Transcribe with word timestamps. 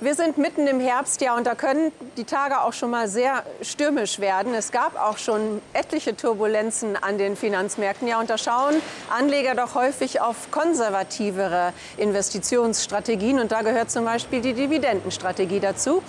Wir 0.00 0.14
sind 0.14 0.38
mitten 0.38 0.68
im 0.68 0.78
Herbst, 0.78 1.20
ja, 1.22 1.34
und 1.34 1.44
da 1.44 1.56
können 1.56 1.90
die 2.16 2.22
Tage 2.22 2.60
auch 2.60 2.72
schon 2.72 2.90
mal 2.90 3.08
sehr 3.08 3.42
stürmisch 3.62 4.20
werden. 4.20 4.54
Es 4.54 4.70
gab 4.70 4.96
auch 4.96 5.18
schon 5.18 5.60
etliche 5.72 6.16
Turbulenzen 6.16 6.94
an 6.94 7.18
den 7.18 7.34
Finanzmärkten, 7.34 8.06
ja, 8.06 8.20
und 8.20 8.30
da 8.30 8.38
schauen 8.38 8.80
Anleger 9.10 9.56
doch 9.56 9.74
häufig 9.74 10.20
auf 10.20 10.52
konservativere 10.52 11.72
Investitionsstrategien, 11.96 13.40
und 13.40 13.50
da 13.50 13.62
gehört 13.62 13.90
zum 13.90 14.04
Beispiel 14.04 14.40
die 14.40 14.52
Dividendenstrategie 14.52 15.58
dazu. 15.58 16.00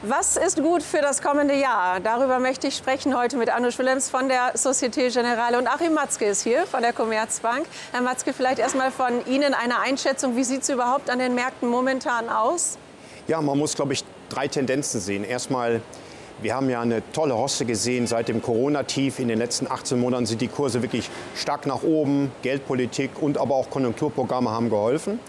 Was 0.00 0.38
ist 0.38 0.62
gut 0.62 0.82
für 0.82 1.02
das 1.02 1.20
kommende 1.20 1.52
Jahr? 1.52 2.00
Darüber 2.00 2.38
möchte 2.38 2.68
ich 2.68 2.76
sprechen 2.78 3.14
heute 3.14 3.36
mit 3.36 3.50
Anush 3.50 3.78
Willems 3.78 4.08
von 4.08 4.30
der 4.30 4.52
Societe 4.54 5.10
Generale 5.10 5.58
und 5.58 5.66
Achim 5.66 5.92
Matzke 5.92 6.24
ist 6.24 6.42
hier 6.42 6.66
von 6.66 6.80
der 6.80 6.94
Commerzbank. 6.94 7.66
Herr 7.92 8.00
Matzke, 8.00 8.32
vielleicht 8.32 8.60
erst 8.60 8.76
mal 8.76 8.90
von 8.90 9.26
Ihnen 9.26 9.52
eine 9.52 9.78
Einschätzung. 9.78 10.36
Wie 10.36 10.44
sieht 10.44 10.62
es 10.62 10.70
überhaupt 10.70 11.10
an 11.10 11.18
den 11.18 11.34
Märkten 11.34 11.68
momentan 11.68 12.30
aus? 12.30 12.78
Ja, 13.30 13.40
man 13.40 13.56
muss, 13.56 13.76
glaube 13.76 13.92
ich, 13.92 14.02
drei 14.28 14.48
Tendenzen 14.48 15.00
sehen. 15.00 15.22
Erstmal, 15.22 15.82
wir 16.42 16.52
haben 16.52 16.68
ja 16.68 16.80
eine 16.80 17.00
tolle 17.12 17.38
Hosse 17.38 17.64
gesehen 17.64 18.08
seit 18.08 18.26
dem 18.26 18.42
Corona-Tief. 18.42 19.20
In 19.20 19.28
den 19.28 19.38
letzten 19.38 19.70
18 19.70 20.00
Monaten 20.00 20.26
sind 20.26 20.40
die 20.40 20.48
Kurse 20.48 20.82
wirklich 20.82 21.08
stark 21.36 21.64
nach 21.64 21.84
oben. 21.84 22.32
Geldpolitik 22.42 23.10
und 23.20 23.38
aber 23.38 23.54
auch 23.54 23.70
Konjunkturprogramme 23.70 24.50
haben 24.50 24.68
geholfen. 24.68 25.20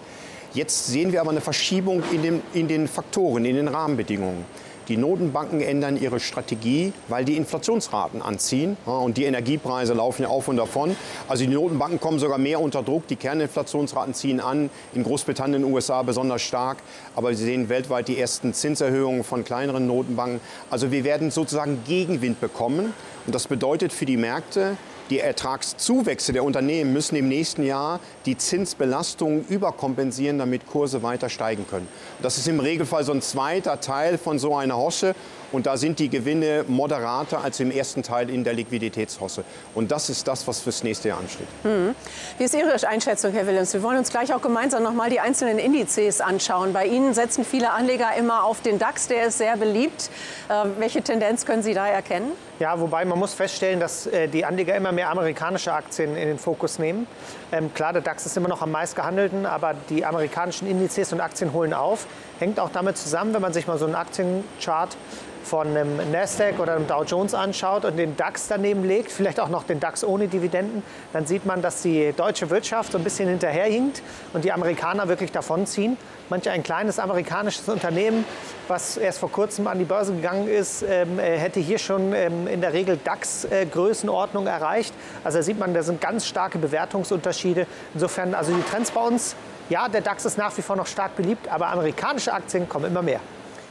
Jetzt 0.56 0.88
sehen 0.88 1.12
wir 1.12 1.22
aber 1.22 1.30
eine 1.30 1.42
Verschiebung 1.42 2.02
in 2.12 2.24
den, 2.24 2.42
in 2.54 2.68
den 2.68 2.88
Faktoren, 2.88 3.46
in 3.46 3.56
den 3.56 3.68
Rahmenbedingungen. 3.68 4.46
Die 4.92 4.98
Notenbanken 4.98 5.62
ändern 5.62 5.96
ihre 5.96 6.20
Strategie, 6.20 6.92
weil 7.08 7.24
die 7.24 7.38
Inflationsraten 7.38 8.22
anziehen. 8.22 8.76
und 8.86 9.16
die 9.16 9.24
Energiepreise 9.24 9.94
laufen 9.94 10.24
ja 10.24 10.28
auf 10.28 10.50
und 10.50 10.58
davon. 10.58 10.98
Also 11.30 11.46
die 11.46 11.50
Notenbanken 11.50 12.02
kommen 12.02 12.20
sogar 12.20 12.38
mehr 12.38 12.60
unter 12.60 12.84
Druck. 12.84 13.08
Die 13.08 13.16
Kerninflationsraten 13.16 14.14
ziehen 14.14 14.42
an. 14.42 14.70
In 14.94 15.04
Großbritannien 15.04 15.64
und 15.64 15.70
den 15.70 15.74
USA 15.74 16.04
besonders 16.04 16.42
stark. 16.42 16.80
Aber 17.16 17.30
wir 17.30 17.38
sehen 17.38 17.70
weltweit 17.70 18.10
die 18.10 18.20
ersten 18.20 18.54
Zinserhöhungen 18.54 19.24
von 19.24 19.46
kleineren 19.46 19.88
Notenbanken. 19.88 20.42
Also 20.70 20.92
wir 20.92 21.06
werden 21.06 21.32
sozusagen 21.32 21.86
Gegenwind 21.88 22.42
bekommen. 22.42 22.94
Und 23.26 23.34
das 23.34 23.48
bedeutet 23.48 23.94
für 23.94 24.06
die 24.06 24.18
Märkte, 24.18 24.76
die 25.12 25.20
Ertragszuwächse 25.20 26.34
der 26.34 26.44
Unternehmen 26.44 26.94
müssen 26.94 27.16
im 27.18 27.28
nächsten 27.28 27.64
Jahr 27.64 28.00
die 28.26 28.38
Zinsbelastungen 28.38 29.46
überkompensieren, 29.48 30.40
damit 30.40 30.66
Kurse 30.66 31.04
weiter 31.04 31.30
steigen 31.30 31.68
können. 31.70 31.88
Das 32.22 32.38
ist 32.38 32.48
im 32.48 32.60
Regelfall 32.60 33.04
so 33.04 33.12
ein 33.12 33.22
zweiter 33.22 33.80
Teil 33.82 34.18
von 34.18 34.40
so 34.40 34.56
einer 34.56 34.78
Hosse. 34.78 35.14
Und 35.52 35.66
da 35.66 35.78
sind 35.78 36.00
die 36.00 36.10
Gewinne 36.10 36.66
moderater 36.68 37.44
als 37.44 37.60
im 37.60 37.72
ersten 37.72 38.04
Teil 38.04 38.30
in 38.30 38.44
der 38.44 38.54
Liquiditätshosse. 38.54 39.44
Und 39.76 39.92
das 39.92 40.10
ist 40.10 40.28
das, 40.28 40.48
was 40.48 40.60
fürs 40.60 40.84
nächste 40.84 41.10
Jahr 41.10 41.20
ansteht. 41.20 41.48
Hm. 41.64 41.94
Wie 42.38 42.44
ist 42.44 42.54
Ihre 42.54 42.72
Einschätzung, 42.88 43.34
Herr 43.34 43.46
Willems? 43.48 43.74
Wir 43.74 43.84
wollen 43.84 43.98
uns 43.98 44.10
gleich 44.10 44.34
auch 44.34 44.42
gemeinsam 44.42 44.84
noch 44.84 44.94
mal 44.94 45.10
die 45.10 45.20
einzelnen 45.20 45.60
Indizes 45.60 46.22
anschauen. 46.22 46.74
Bei 46.74 46.86
Ihnen 46.86 47.14
setzen 47.14 47.44
viele 47.44 47.72
Anleger 47.72 48.16
immer 48.18 48.44
auf 48.44 48.62
den 48.62 48.80
DAX, 48.80 49.08
der 49.08 49.28
ist 49.28 49.38
sehr 49.38 49.58
beliebt. 49.58 50.10
Äh, 50.50 50.66
welche 50.80 51.02
Tendenz 51.02 51.46
können 51.46 51.64
Sie 51.64 51.74
da 51.74 51.88
erkennen? 51.88 52.32
Ja, 52.60 52.80
wobei 52.80 53.06
man 53.06 53.18
muss 53.18 53.34
feststellen, 53.34 53.80
dass 53.80 54.06
äh, 54.08 54.28
die 54.28 54.46
Anleger 54.46 54.76
immer 54.76 54.92
mehr 54.92 55.10
amerikanische 55.10 55.74
Aktien 55.74 56.16
in 56.16 56.28
den 56.28 56.38
Fokus 56.38 56.80
nehmen. 56.80 57.08
Ähm, 57.52 57.74
klar, 57.74 57.92
der 57.92 58.02
DAX 58.02 58.26
ist 58.26 58.38
immer 58.38 58.50
noch 58.50 58.62
am 58.62 58.72
meist 58.72 58.96
gehandelten, 58.96 59.46
aber 59.46 59.74
die 59.90 60.06
amerikanischen 60.06 60.68
Indizes 60.68 61.12
und 61.12 61.22
Aktien 61.22 61.54
holen 61.54 61.74
auf. 61.74 62.06
Hängt 62.42 62.60
auch 62.60 62.72
damit 62.72 62.98
zusammen, 62.98 63.36
wenn 63.36 63.42
man 63.44 63.54
sich 63.54 63.68
mal 63.68 63.78
so 63.78 63.86
einen 63.86 63.94
Aktienchart 63.94 64.98
von 65.44 65.68
einem 65.68 66.12
Nasdaq 66.12 66.58
oder 66.58 66.74
einem 66.74 66.88
Dow 66.88 67.04
Jones 67.04 67.36
anschaut 67.36 67.86
und 67.86 67.98
den 67.98 68.18
DAX 68.18 68.48
daneben 68.48 68.84
legt, 68.84 69.12
vielleicht 69.12 69.40
auch 69.40 69.50
noch 69.50 69.62
den 69.62 69.80
DAX 69.80 70.04
ohne 70.04 70.28
Dividenden, 70.28 70.82
dann 71.14 71.28
sieht 71.28 71.46
man, 71.46 71.62
dass 71.62 71.84
die 71.84 72.14
deutsche 72.18 72.50
Wirtschaft 72.50 72.94
so 72.94 72.98
ein 72.98 73.04
bisschen 73.04 73.30
hinterherhinkt 73.30 74.02
und 74.34 74.44
die 74.44 74.52
Amerikaner 74.52 75.08
wirklich 75.08 75.32
davonziehen. 75.32 75.98
Manch 76.32 76.50
ein 76.50 76.64
kleines 76.64 76.98
amerikanisches 76.98 77.70
Unternehmen, 77.70 78.26
was 78.68 78.98
erst 78.98 79.20
vor 79.20 79.32
kurzem 79.32 79.68
an 79.68 79.78
die 79.78 79.86
Börse 79.86 80.12
gegangen 80.12 80.48
ist, 80.48 80.82
ähm, 80.82 81.20
äh, 81.20 81.38
hätte 81.38 81.60
hier 81.60 81.78
schon 81.78 82.12
ähm, 82.12 82.48
in 82.48 82.62
der 82.62 82.74
Regel 82.74 82.98
DAX-Größenordnung 83.04 84.48
erreicht. 84.48 84.96
Also 85.24 85.38
da 85.38 85.44
sieht 85.44 85.60
man, 85.60 85.76
da 85.76 85.84
sind 85.84 86.02
ganz 86.02 86.26
starke 86.26 86.58
Bewertungsunterschiede. 86.58 87.68
Insofern, 87.94 88.34
also 88.34 88.52
die 88.52 88.64
Trends 88.64 88.90
bei 88.90 89.02
uns, 89.02 89.36
ja, 89.72 89.88
der 89.88 90.02
DAX 90.02 90.26
ist 90.26 90.38
nach 90.38 90.56
wie 90.58 90.62
vor 90.62 90.76
noch 90.76 90.86
stark 90.86 91.16
beliebt, 91.16 91.48
aber 91.48 91.70
amerikanische 91.70 92.34
Aktien 92.34 92.68
kommen 92.68 92.86
immer 92.86 93.02
mehr. 93.02 93.22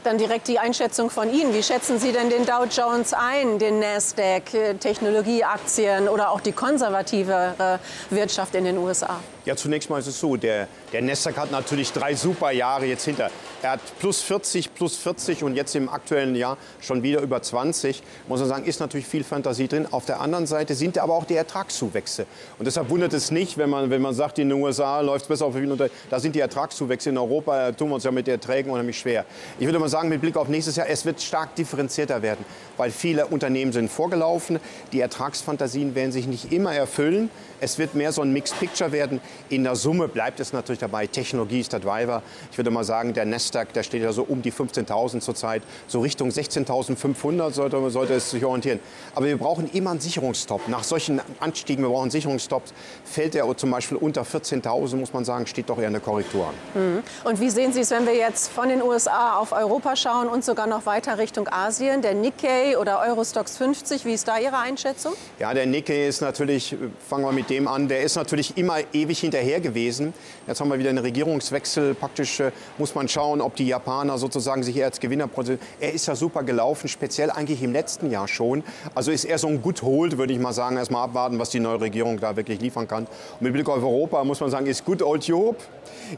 Dann 0.03 0.17
direkt 0.17 0.47
die 0.47 0.57
Einschätzung 0.57 1.09
von 1.09 1.31
Ihnen. 1.31 1.53
Wie 1.53 1.61
schätzen 1.61 1.99
Sie 1.99 2.11
denn 2.11 2.29
den 2.29 2.45
Dow 2.45 2.65
Jones 2.65 3.13
ein, 3.13 3.59
den 3.59 3.79
Nasdaq, 3.79 4.53
äh, 4.53 4.73
Technologieaktien 4.73 6.07
oder 6.07 6.31
auch 6.31 6.41
die 6.41 6.51
konservative 6.51 7.79
Wirtschaft 8.09 8.55
in 8.55 8.63
den 8.63 8.77
USA? 8.77 9.19
Ja, 9.43 9.55
zunächst 9.55 9.89
mal 9.89 9.97
ist 9.99 10.05
es 10.05 10.19
so, 10.19 10.35
der, 10.35 10.67
der 10.93 11.01
Nasdaq 11.01 11.35
hat 11.35 11.51
natürlich 11.51 11.91
drei 11.91 12.13
super 12.13 12.51
Jahre 12.51 12.85
jetzt 12.85 13.05
hinter. 13.05 13.31
Er 13.63 13.71
hat 13.71 13.79
plus 13.99 14.21
40, 14.21 14.73
plus 14.75 14.97
40 14.97 15.43
und 15.43 15.55
jetzt 15.55 15.75
im 15.75 15.89
aktuellen 15.89 16.35
Jahr 16.35 16.57
schon 16.79 17.01
wieder 17.01 17.21
über 17.21 17.41
20. 17.41 18.03
Muss 18.27 18.39
man 18.39 18.49
sagen, 18.49 18.65
ist 18.65 18.79
natürlich 18.79 19.07
viel 19.07 19.23
Fantasie 19.23 19.67
drin. 19.67 19.87
Auf 19.89 20.05
der 20.05 20.21
anderen 20.21 20.45
Seite 20.45 20.75
sind 20.75 20.99
aber 20.99 21.15
auch 21.15 21.25
die 21.25 21.35
Ertragszuwächse. 21.35 22.27
Und 22.59 22.65
deshalb 22.65 22.89
wundert 22.89 23.13
es 23.13 23.31
nicht, 23.31 23.57
wenn 23.57 23.71
man, 23.71 23.89
wenn 23.89 24.01
man 24.01 24.13
sagt, 24.13 24.37
in 24.37 24.49
den 24.49 24.61
USA 24.61 25.01
läuft 25.01 25.23
es 25.23 25.27
besser 25.27 25.47
auf 25.47 25.55
den 25.55 25.75
Da 26.09 26.19
sind 26.19 26.35
die 26.35 26.39
Ertragszuwächse. 26.39 27.09
In 27.09 27.17
Europa 27.17 27.71
tun 27.71 27.89
wir 27.89 27.95
uns 27.95 28.03
ja 28.03 28.11
mit 28.11 28.27
Erträgen 28.27 28.71
unheimlich 28.71 28.99
schwer. 28.99 29.25
Ich 29.57 29.65
würde 29.65 29.79
mal 29.79 29.89
sagen, 29.91 30.09
mit 30.09 30.21
Blick 30.21 30.37
auf 30.37 30.47
nächstes 30.47 30.75
Jahr, 30.75 30.87
es 30.89 31.05
wird 31.05 31.21
stark 31.21 31.55
differenzierter 31.55 32.21
werden, 32.21 32.43
weil 32.77 32.89
viele 32.89 33.27
Unternehmen 33.27 33.71
sind 33.71 33.91
vorgelaufen. 33.91 34.59
Die 34.91 34.99
Ertragsfantasien 34.99 35.93
werden 35.93 36.11
sich 36.11 36.25
nicht 36.25 36.51
immer 36.51 36.73
erfüllen. 36.73 37.29
Es 37.63 37.77
wird 37.77 37.93
mehr 37.93 38.11
so 38.11 38.23
ein 38.23 38.33
Mixed 38.33 38.59
Picture 38.59 38.91
werden. 38.91 39.21
In 39.49 39.63
der 39.63 39.75
Summe 39.75 40.07
bleibt 40.07 40.39
es 40.39 40.51
natürlich 40.51 40.79
dabei. 40.79 41.05
Technologie 41.05 41.59
ist 41.59 41.71
der 41.71 41.79
Driver. 41.79 42.23
Ich 42.51 42.57
würde 42.57 42.71
mal 42.71 42.83
sagen, 42.83 43.13
der 43.13 43.25
Nasdaq, 43.25 43.71
der 43.73 43.83
steht 43.83 44.01
ja 44.01 44.11
so 44.11 44.23
um 44.23 44.41
die 44.41 44.51
15.000 44.51 45.19
zurzeit. 45.19 45.61
So 45.87 45.99
Richtung 45.99 46.29
16.500 46.29 47.51
sollte, 47.51 47.89
sollte 47.91 48.13
es 48.15 48.31
sich 48.31 48.43
orientieren. 48.43 48.79
Aber 49.13 49.27
wir 49.27 49.37
brauchen 49.37 49.69
immer 49.73 49.91
einen 49.91 49.99
Sicherungstop. 49.99 50.67
Nach 50.69 50.83
solchen 50.83 51.21
Anstiegen, 51.39 51.83
wir 51.83 51.89
brauchen 51.89 52.09
Sicherungstops. 52.09 52.73
Fällt 53.05 53.35
er 53.35 53.55
zum 53.55 53.69
Beispiel 53.69 53.97
unter 53.97 54.23
14.000, 54.23 54.95
muss 54.95 55.13
man 55.13 55.23
sagen, 55.23 55.45
steht 55.45 55.69
doch 55.69 55.77
eher 55.77 55.87
eine 55.87 55.99
Korrektur 55.99 56.47
an. 56.47 56.81
Mhm. 56.81 57.03
Und 57.25 57.39
wie 57.39 57.51
sehen 57.51 57.73
Sie 57.73 57.81
es, 57.81 57.91
wenn 57.91 58.07
wir 58.07 58.15
jetzt 58.15 58.51
von 58.51 58.69
den 58.69 58.81
USA 58.81 59.37
auf 59.37 59.51
Europa 59.51 59.80
schauen 59.95 60.27
und 60.27 60.45
sogar 60.45 60.67
noch 60.67 60.85
weiter 60.85 61.17
Richtung 61.17 61.47
Asien? 61.47 62.01
Der 62.01 62.13
Nikkei 62.13 62.77
oder 62.77 63.01
Eurostox 63.01 63.57
50, 63.57 64.05
wie 64.05 64.13
ist 64.13 64.27
da 64.27 64.37
Ihre 64.37 64.57
Einschätzung? 64.57 65.13
Ja, 65.39 65.53
der 65.53 65.65
Nikkei 65.65 66.07
ist 66.07 66.21
natürlich, 66.21 66.75
fangen 67.09 67.25
wir 67.25 67.31
mit 67.31 67.49
dem 67.49 67.67
an, 67.67 67.87
der 67.87 68.01
ist 68.01 68.15
natürlich 68.15 68.57
immer 68.57 68.77
ewig 68.93 69.19
hinterher 69.19 69.59
gewesen. 69.59 70.13
Jetzt 70.47 70.61
haben 70.61 70.69
wir 70.69 70.79
wieder 70.79 70.89
einen 70.89 70.99
Regierungswechsel. 70.99 71.95
Praktisch 71.95 72.39
äh, 72.39 72.51
muss 72.77 72.95
man 72.95 73.07
schauen, 73.07 73.41
ob 73.41 73.55
die 73.55 73.67
Japaner 73.67 74.17
sozusagen 74.17 74.63
sich 74.63 74.77
eher 74.77 74.85
als 74.85 74.99
Gewinner 74.99 75.27
positionieren. 75.27 75.67
Er 75.79 75.93
ist 75.93 76.05
ja 76.05 76.15
super 76.15 76.43
gelaufen, 76.43 76.87
speziell 76.87 77.31
eigentlich 77.31 77.63
im 77.63 77.73
letzten 77.73 78.11
Jahr 78.11 78.27
schon. 78.27 78.63
Also 78.93 79.11
ist 79.11 79.25
er 79.25 79.37
so 79.37 79.47
ein 79.47 79.61
Good 79.61 79.81
Hold, 79.81 80.17
würde 80.17 80.33
ich 80.33 80.39
mal 80.39 80.53
sagen. 80.53 80.77
Erstmal 80.77 81.05
abwarten, 81.05 81.39
was 81.39 81.49
die 81.49 81.59
neue 81.59 81.81
Regierung 81.81 82.19
da 82.19 82.35
wirklich 82.35 82.61
liefern 82.61 82.87
kann. 82.87 83.05
Und 83.05 83.41
mit 83.41 83.53
Blick 83.53 83.67
auf 83.67 83.83
Europa 83.83 84.23
muss 84.23 84.39
man 84.39 84.51
sagen, 84.51 84.67
ist 84.67 84.85
Good 84.85 85.01
Old 85.01 85.27
Europe. 85.29 85.57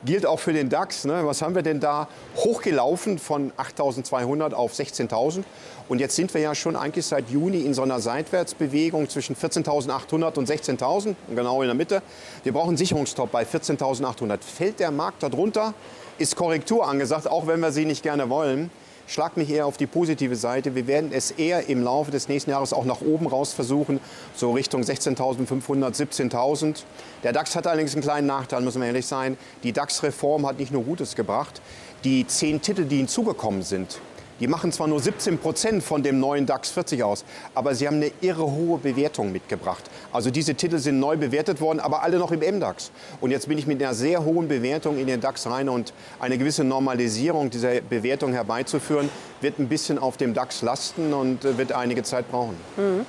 Gilt 0.03 0.25
auch 0.25 0.39
für 0.39 0.53
den 0.53 0.69
DAX. 0.69 1.05
Ne? 1.05 1.21
Was 1.25 1.41
haben 1.41 1.55
wir 1.55 1.61
denn 1.61 1.79
da 1.79 2.07
hochgelaufen 2.35 3.19
von 3.19 3.52
8.200 3.57 4.53
auf 4.53 4.73
16.000? 4.73 5.43
Und 5.89 5.99
jetzt 5.99 6.15
sind 6.15 6.33
wir 6.33 6.41
ja 6.41 6.55
schon 6.55 6.75
eigentlich 6.75 7.05
seit 7.05 7.29
Juni 7.29 7.61
in 7.61 7.73
so 7.73 7.81
einer 7.81 7.99
Seitwärtsbewegung 7.99 9.09
zwischen 9.09 9.35
14.800 9.35 10.37
und 10.37 10.49
16.000, 10.49 11.15
genau 11.35 11.61
in 11.61 11.67
der 11.67 11.75
Mitte. 11.75 12.01
Wir 12.43 12.53
brauchen 12.53 12.69
einen 12.69 12.77
Sicherungstop 12.77 13.31
bei 13.31 13.43
14.800. 13.43 14.39
Fällt 14.41 14.79
der 14.79 14.91
Markt 14.91 15.23
darunter, 15.23 15.73
ist 16.17 16.35
Korrektur 16.35 16.87
angesagt, 16.87 17.27
auch 17.27 17.47
wenn 17.47 17.59
wir 17.59 17.71
sie 17.71 17.85
nicht 17.85 18.03
gerne 18.03 18.29
wollen. 18.29 18.71
Schlag 19.05 19.35
mich 19.35 19.49
eher 19.49 19.65
auf 19.65 19.75
die 19.75 19.85
positive 19.85 20.35
Seite. 20.37 20.75
Wir 20.75 20.87
werden 20.87 21.11
es 21.13 21.31
eher 21.31 21.67
im 21.67 21.83
Laufe 21.83 22.09
des 22.09 22.29
nächsten 22.29 22.51
Jahres 22.51 22.71
auch 22.71 22.85
nach 22.85 23.01
oben 23.01 23.27
raus 23.27 23.51
versuchen, 23.51 23.99
so 24.33 24.53
Richtung 24.53 24.81
16.500, 24.81 25.49
17.000. 25.93 26.83
Der 27.23 27.33
DAX 27.33 27.55
hat 27.55 27.67
allerdings 27.67 27.93
einen 27.93 28.03
kleinen 28.03 28.27
Nachteil, 28.27 28.61
müssen 28.61 28.79
wir 28.79 28.87
ehrlich 28.87 29.05
sein. 29.05 29.37
Die 29.63 29.73
DAX-Reform 29.73 30.47
hat 30.47 30.57
nicht 30.57 30.71
nur 30.71 30.83
Gutes 30.83 31.15
gebracht. 31.15 31.61
Die 32.03 32.27
zehn 32.27 32.61
Titel, 32.61 32.83
die 32.83 32.97
hinzugekommen 32.97 33.63
sind, 33.63 33.99
die 34.41 34.47
machen 34.47 34.73
zwar 34.73 34.87
nur 34.87 34.99
17 34.99 35.37
Prozent 35.37 35.83
von 35.83 36.03
dem 36.03 36.19
neuen 36.19 36.45
DAX 36.45 36.69
40 36.71 37.01
aus, 37.01 37.23
aber 37.55 37.75
sie 37.75 37.87
haben 37.87 37.95
eine 37.95 38.11
irre 38.19 38.43
hohe 38.43 38.77
Bewertung 38.77 39.31
mitgebracht. 39.31 39.83
Also 40.11 40.31
diese 40.31 40.55
Titel 40.55 40.79
sind 40.79 40.99
neu 40.99 41.15
bewertet 41.15 41.61
worden, 41.61 41.79
aber 41.79 42.03
alle 42.03 42.17
noch 42.17 42.31
im 42.31 42.39
MDAX. 42.39 42.91
Und 43.21 43.31
jetzt 43.31 43.47
bin 43.47 43.57
ich 43.57 43.67
mit 43.67 43.81
einer 43.81 43.93
sehr 43.93 44.25
hohen 44.25 44.49
Bewertung 44.49 44.97
in 44.97 45.07
den 45.07 45.21
DAX 45.21 45.47
rein 45.47 45.69
und 45.69 45.93
eine 46.19 46.37
gewisse 46.37 46.65
Normalisierung 46.65 47.51
dieser 47.51 47.79
Bewertung 47.79 48.33
herbeizuführen, 48.33 49.09
wird 49.39 49.59
ein 49.59 49.69
bisschen 49.69 49.97
auf 49.97 50.17
dem 50.17 50.33
DAX 50.33 50.61
lasten 50.61 51.13
und 51.13 51.57
wird 51.57 51.71
einige 51.71 52.03
Zeit 52.03 52.29
brauchen. 52.29 52.57
Mhm. 52.75 53.05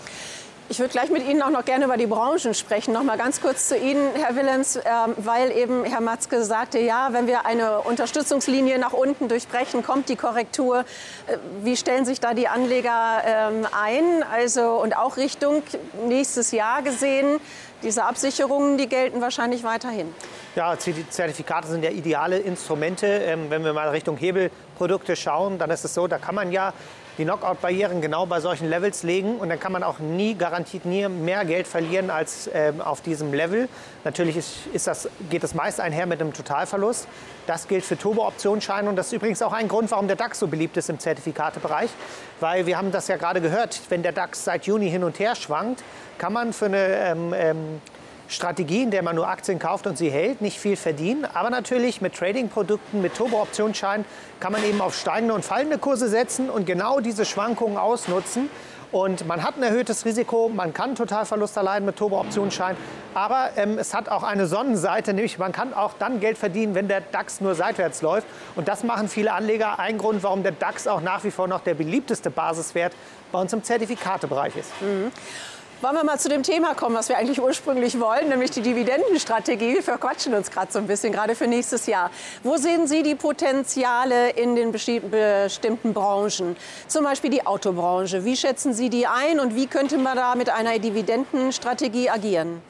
Ich 0.70 0.78
würde 0.78 0.92
gleich 0.92 1.10
mit 1.10 1.28
Ihnen 1.28 1.42
auch 1.42 1.50
noch 1.50 1.66
gerne 1.66 1.84
über 1.84 1.98
die 1.98 2.06
Branchen 2.06 2.54
sprechen. 2.54 2.94
Noch 2.94 3.02
mal 3.02 3.18
ganz 3.18 3.42
kurz 3.42 3.68
zu 3.68 3.76
Ihnen, 3.76 4.08
Herr 4.14 4.34
Willems, 4.34 4.76
ähm, 4.76 5.14
weil 5.18 5.50
eben 5.52 5.84
Herr 5.84 6.00
Matzke 6.00 6.42
sagte, 6.42 6.78
ja, 6.78 7.08
wenn 7.12 7.26
wir 7.26 7.44
eine 7.44 7.80
Unterstützungslinie 7.80 8.78
nach 8.78 8.94
unten 8.94 9.28
durchbrechen, 9.28 9.82
kommt 9.82 10.08
die 10.08 10.16
Korrektur. 10.16 10.80
Äh, 11.26 11.36
wie 11.62 11.76
stellen 11.76 12.06
sich 12.06 12.18
da 12.18 12.32
die 12.32 12.48
Anleger 12.48 13.22
ähm, 13.26 13.66
ein? 13.78 14.24
Also 14.32 14.80
und 14.82 14.96
auch 14.96 15.18
Richtung 15.18 15.62
nächstes 16.08 16.50
Jahr 16.50 16.80
gesehen, 16.80 17.40
diese 17.82 18.04
Absicherungen, 18.04 18.78
die 18.78 18.88
gelten 18.88 19.20
wahrscheinlich 19.20 19.64
weiterhin. 19.64 20.14
Ja, 20.56 20.78
Zertifikate 20.78 21.68
sind 21.68 21.84
ja 21.84 21.90
ideale 21.90 22.38
Instrumente. 22.38 23.06
Ähm, 23.06 23.50
wenn 23.50 23.64
wir 23.64 23.74
mal 23.74 23.90
Richtung 23.90 24.16
Hebelprodukte 24.16 25.14
schauen, 25.14 25.58
dann 25.58 25.68
ist 25.68 25.84
es 25.84 25.92
so, 25.92 26.06
da 26.06 26.16
kann 26.16 26.34
man 26.34 26.52
ja 26.52 26.72
die 27.18 27.24
Knockout-Barrieren 27.24 28.00
genau 28.00 28.26
bei 28.26 28.40
solchen 28.40 28.68
Levels 28.68 29.02
legen 29.02 29.36
und 29.36 29.48
dann 29.48 29.60
kann 29.60 29.72
man 29.72 29.82
auch 29.82 29.98
nie 29.98 30.34
garantiert 30.34 30.84
nie 30.84 31.08
mehr 31.08 31.44
Geld 31.44 31.66
verlieren 31.66 32.10
als 32.10 32.48
äh, 32.48 32.72
auf 32.78 33.00
diesem 33.00 33.32
Level. 33.32 33.68
Natürlich 34.04 34.36
ist, 34.36 34.66
ist 34.72 34.86
das, 34.86 35.08
geht 35.30 35.42
das 35.42 35.54
meist 35.54 35.80
einher 35.80 36.06
mit 36.06 36.20
einem 36.20 36.32
Totalverlust. 36.32 37.06
Das 37.46 37.68
gilt 37.68 37.84
für 37.84 37.96
Turbo-Optionsscheine 37.96 38.88
und 38.88 38.96
das 38.96 39.08
ist 39.08 39.12
übrigens 39.12 39.42
auch 39.42 39.52
ein 39.52 39.68
Grund, 39.68 39.90
warum 39.90 40.06
der 40.06 40.16
DAX 40.16 40.38
so 40.38 40.46
beliebt 40.48 40.76
ist 40.76 40.90
im 40.90 40.98
Zertifikatebereich, 40.98 41.90
weil 42.40 42.66
wir 42.66 42.76
haben 42.76 42.90
das 42.90 43.08
ja 43.08 43.16
gerade 43.16 43.40
gehört, 43.40 43.80
wenn 43.90 44.02
der 44.02 44.12
DAX 44.12 44.44
seit 44.44 44.66
Juni 44.66 44.90
hin 44.90 45.04
und 45.04 45.18
her 45.18 45.34
schwankt, 45.34 45.82
kann 46.18 46.32
man 46.32 46.52
für 46.52 46.66
eine 46.66 46.78
ähm, 46.78 47.34
ähm, 47.36 47.80
Strategie, 48.28 48.82
in 48.82 48.90
der 48.90 49.02
man 49.02 49.16
nur 49.16 49.28
Aktien 49.28 49.58
kauft 49.58 49.86
und 49.86 49.98
sie 49.98 50.10
hält, 50.10 50.40
nicht 50.40 50.58
viel 50.58 50.76
verdienen. 50.76 51.26
Aber 51.34 51.50
natürlich 51.50 52.00
mit 52.00 52.14
Trading-Produkten, 52.14 53.02
mit 53.02 53.14
Turbo-Optionsscheinen 53.14 54.04
kann 54.40 54.52
man 54.52 54.64
eben 54.64 54.80
auf 54.80 54.96
steigende 54.96 55.34
und 55.34 55.44
fallende 55.44 55.78
Kurse 55.78 56.08
setzen 56.08 56.50
und 56.50 56.66
genau 56.66 57.00
diese 57.00 57.24
Schwankungen 57.24 57.76
ausnutzen. 57.76 58.48
Und 58.94 59.26
man 59.26 59.42
hat 59.42 59.56
ein 59.56 59.64
erhöhtes 59.64 60.04
Risiko, 60.04 60.48
man 60.48 60.72
kann 60.72 60.94
Totalverlust 60.94 61.56
erleiden 61.56 61.84
mit 61.84 61.96
Turbo-Optionsscheinen. 61.96 62.76
Aber 63.12 63.50
ähm, 63.56 63.76
es 63.76 63.92
hat 63.92 64.08
auch 64.08 64.22
eine 64.22 64.46
Sonnenseite, 64.46 65.12
nämlich 65.14 65.36
man 65.36 65.50
kann 65.50 65.74
auch 65.74 65.94
dann 65.98 66.20
Geld 66.20 66.38
verdienen, 66.38 66.76
wenn 66.76 66.86
der 66.86 67.00
DAX 67.00 67.40
nur 67.40 67.56
seitwärts 67.56 68.02
läuft. 68.02 68.26
Und 68.54 68.68
das 68.68 68.84
machen 68.84 69.08
viele 69.08 69.32
Anleger. 69.32 69.80
Ein 69.80 69.98
Grund, 69.98 70.22
warum 70.22 70.44
der 70.44 70.52
DAX 70.52 70.86
auch 70.86 71.00
nach 71.00 71.24
wie 71.24 71.32
vor 71.32 71.48
noch 71.48 71.60
der 71.60 71.74
beliebteste 71.74 72.30
Basiswert 72.30 72.92
bei 73.32 73.40
uns 73.40 73.52
im 73.52 73.64
Zertifikatebereich 73.64 74.56
ist. 74.56 74.70
Mhm. 74.80 75.10
Wollen 75.84 75.96
wir 75.96 76.04
mal 76.04 76.18
zu 76.18 76.30
dem 76.30 76.42
Thema 76.42 76.72
kommen, 76.74 76.96
was 76.96 77.10
wir 77.10 77.18
eigentlich 77.18 77.42
ursprünglich 77.42 78.00
wollen, 78.00 78.30
nämlich 78.30 78.50
die 78.50 78.62
Dividendenstrategie. 78.62 79.74
Wir 79.74 79.82
verquatschen 79.82 80.32
uns 80.32 80.50
gerade 80.50 80.72
so 80.72 80.78
ein 80.78 80.86
bisschen, 80.86 81.12
gerade 81.12 81.34
für 81.34 81.46
nächstes 81.46 81.84
Jahr. 81.84 82.10
Wo 82.42 82.56
sehen 82.56 82.86
Sie 82.86 83.02
die 83.02 83.14
Potenziale 83.14 84.30
in 84.30 84.56
den 84.56 84.72
bestimmten 84.72 85.92
Branchen? 85.92 86.56
Zum 86.88 87.04
Beispiel 87.04 87.28
die 87.28 87.44
Autobranche. 87.44 88.24
Wie 88.24 88.34
schätzen 88.34 88.72
Sie 88.72 88.88
die 88.88 89.06
ein 89.06 89.38
und 89.40 89.56
wie 89.56 89.66
könnte 89.66 89.98
man 89.98 90.16
da 90.16 90.34
mit 90.36 90.48
einer 90.48 90.78
Dividendenstrategie 90.78 92.08
agieren? 92.08 92.62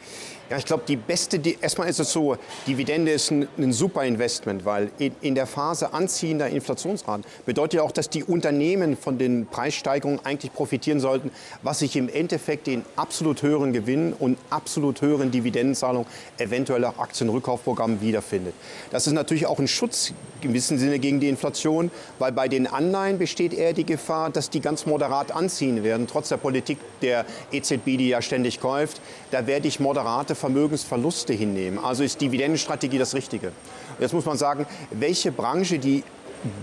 Ja, 0.50 0.58
ich 0.58 0.67
glaube, 0.67 0.82
die 0.87 0.96
beste, 0.96 1.38
die, 1.38 1.56
erstmal 1.58 1.88
ist 1.88 2.00
es 2.00 2.12
so, 2.12 2.37
Dividende 2.67 3.12
ist 3.12 3.31
ein, 3.31 3.49
ein 3.56 3.73
super 3.73 4.05
Investment, 4.05 4.67
weil 4.67 4.91
in, 4.99 5.14
in, 5.23 5.35
der 5.35 5.46
Phase 5.46 5.94
anziehender 5.94 6.49
Inflationsraten 6.49 7.25
bedeutet 7.46 7.75
ja 7.75 7.82
auch, 7.82 7.93
dass 7.93 8.11
die 8.11 8.25
Unternehmen 8.25 8.94
von 8.94 9.17
den 9.17 9.46
Preissteigerungen 9.46 10.20
eigentlich 10.23 10.52
profitieren 10.52 11.00
sollten, 11.00 11.31
was 11.62 11.79
sich 11.79 11.96
im 11.96 12.11
Endeffekt 12.11 12.69
in 12.69 12.85
absolut 12.94 13.41
höheren 13.41 13.73
Gewinnen 13.73 14.12
und 14.12 14.37
absolut 14.50 15.00
höheren 15.00 15.31
Dividendenzahlungen, 15.31 16.06
eventuell 16.37 16.85
auch 16.85 16.99
Aktienrückkaufprogrammen 16.99 18.02
wiederfindet. 18.02 18.55
Das 18.90 19.06
ist 19.06 19.14
natürlich 19.14 19.47
auch 19.47 19.58
ein 19.58 19.69
Schutz 19.69 20.12
im 20.43 20.50
gewissen 20.50 20.79
Sinne 20.79 20.99
gegen 20.99 21.20
die 21.20 21.31
Inflation, 21.31 21.90
weil 22.19 22.32
bei 22.32 22.49
den 22.49 22.67
Anleihen 22.67 23.19
besteht 23.19 23.55
eher 23.55 23.73
die 23.73 23.87
Gefahr, 23.87 24.29
dass 24.29 24.50
die 24.50 24.61
ganz 24.61 24.85
moderat 24.85 25.32
anziehen 25.32 25.82
werden, 25.82 26.06
trotz 26.06 26.29
der 26.29 26.37
Politik 26.37 26.76
der 27.00 27.25
EZB, 27.50 27.97
die 27.97 28.08
ja 28.08 28.20
ständig 28.20 28.61
kauft. 28.61 29.00
Da 29.31 29.47
werde 29.47 29.69
ich 29.69 29.81
moderate 29.81 30.34
harte 30.35 30.41
Vermögensverluste 30.41 31.33
hinnehmen. 31.33 31.79
Also 31.79 32.03
ist 32.03 32.21
Dividendenstrategie 32.21 32.99
das 32.99 33.15
Richtige. 33.15 33.53
Jetzt 34.01 34.13
muss 34.13 34.27
man 34.27 34.37
sagen, 34.37 34.67
welche 34.91 35.33
Branche, 35.33 35.79
die 35.79 36.03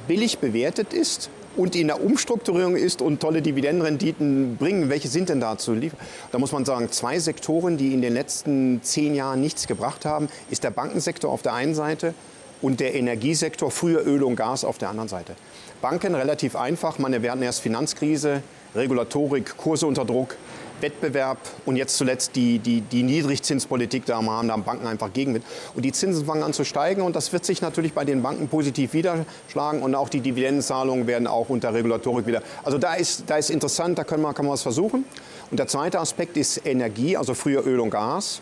billig 0.07 0.39
bewertet 0.39 0.93
ist 0.93 1.29
und 1.57 1.75
in 1.75 1.87
der 1.87 2.03
Umstrukturierung 2.03 2.75
ist 2.75 3.01
und 3.01 3.19
tolle 3.19 3.41
Dividendenrenditen 3.41 4.57
bringen, 4.57 4.89
welche 4.89 5.07
sind 5.07 5.29
denn 5.29 5.39
da 5.39 5.57
zu 5.57 5.73
liefern? 5.73 5.99
Da 6.31 6.37
muss 6.37 6.51
man 6.51 6.65
sagen, 6.65 6.91
zwei 6.91 7.19
Sektoren, 7.19 7.77
die 7.77 7.93
in 7.93 8.01
den 8.01 8.13
letzten 8.13 8.81
zehn 8.83 9.15
Jahren 9.15 9.41
nichts 9.41 9.67
gebracht 9.67 10.05
haben, 10.05 10.27
ist 10.49 10.63
der 10.63 10.71
Bankensektor 10.71 11.31
auf 11.31 11.41
der 11.41 11.53
einen 11.53 11.73
Seite 11.73 12.13
und 12.61 12.79
der 12.79 12.93
Energiesektor, 12.93 13.71
früher 13.71 14.05
Öl 14.05 14.23
und 14.23 14.35
Gas 14.35 14.63
auf 14.63 14.77
der 14.77 14.89
anderen 14.89 15.09
Seite. 15.09 15.35
Banken 15.81 16.13
relativ 16.13 16.55
einfach, 16.55 16.99
man, 16.99 17.11
wir 17.11 17.35
erst 17.41 17.61
Finanzkrise, 17.61 18.43
Regulatorik, 18.75 19.57
Kurse 19.57 19.87
unter 19.87 20.05
Druck. 20.05 20.37
Wettbewerb 20.81 21.37
und 21.65 21.75
jetzt 21.75 21.97
zuletzt 21.97 22.35
die, 22.35 22.59
die, 22.59 22.81
die 22.81 23.03
Niedrigzinspolitik, 23.03 24.05
da 24.05 24.21
haben 24.23 24.47
da 24.47 24.57
Banken 24.57 24.87
einfach 24.87 25.13
Gegenwind. 25.13 25.45
Und 25.75 25.83
die 25.83 25.91
Zinsen 25.91 26.25
fangen 26.25 26.43
an 26.43 26.53
zu 26.53 26.63
steigen 26.63 27.01
und 27.01 27.15
das 27.15 27.33
wird 27.33 27.45
sich 27.45 27.61
natürlich 27.61 27.93
bei 27.93 28.05
den 28.05 28.21
Banken 28.21 28.47
positiv 28.47 28.93
widerschlagen 28.93 29.81
und 29.81 29.95
auch 29.95 30.09
die 30.09 30.21
Dividendenzahlungen 30.21 31.07
werden 31.07 31.27
auch 31.27 31.49
unter 31.49 31.73
Regulatorik 31.73 32.27
wieder. 32.27 32.41
Also 32.63 32.77
da 32.77 32.93
ist, 32.93 33.23
da 33.27 33.37
ist 33.37 33.49
interessant, 33.49 33.97
da 33.97 34.03
können 34.03 34.23
wir, 34.23 34.33
kann 34.33 34.45
man 34.45 34.53
was 34.53 34.61
versuchen. 34.61 35.05
Und 35.49 35.57
der 35.57 35.67
zweite 35.67 35.99
Aspekt 35.99 36.37
ist 36.37 36.65
Energie, 36.65 37.17
also 37.17 37.33
früher 37.33 37.65
Öl 37.65 37.79
und 37.79 37.89
Gas 37.89 38.41